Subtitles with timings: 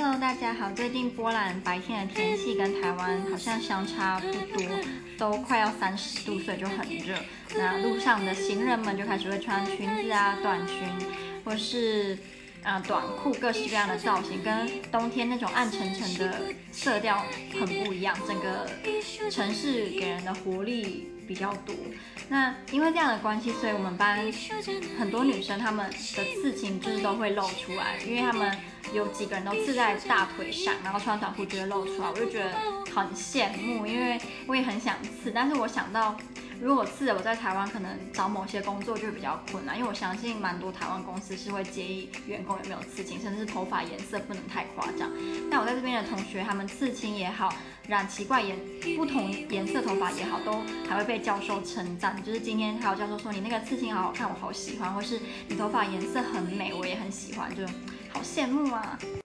[0.00, 0.70] Hello，大家好。
[0.70, 4.64] 最近波兰白天的天气跟台湾好像相差不多，
[5.18, 7.16] 都快要三十度，所以就很热。
[7.56, 10.88] 那路上的行人们就开始会穿裙子啊、短裙，
[11.44, 12.16] 或是
[12.68, 16.38] 啊、短裤，各式各样的造型，跟冬天那种暗沉沉的
[16.70, 17.24] 色调
[17.58, 18.14] 很不一样。
[18.28, 18.68] 整个
[19.30, 21.74] 城市给人的活力比较多。
[22.28, 24.30] 那因为这样的关系，所以我们班
[24.98, 28.54] 很多女生她们的刺青就是都会露出来，因为她们
[28.92, 32.52] 有几个人都刺在大腿上，然后穿短裤就会露出来，我就觉得
[32.94, 36.14] 很羡慕，因为我也很想刺，但是我想到。
[36.60, 45.08] 如果我刺，我在台湾可能找某些工作就比较困难，因为我相信蛮多台湾公司是会介意员工有没有刺青，甚至是头发颜色不能太夸张。
[45.50, 47.54] 但我在这边的同学，他们刺青也好，
[47.86, 48.58] 染奇怪颜
[48.96, 52.20] 不同颜色头发也好，都还会被教授称赞。
[52.24, 57.64] 就是今天还有教授说，你那个刺青好好看，我好喜欢，或是你头发颜色很美，我也很喜欢，就
[58.12, 58.98] 好羡慕啊。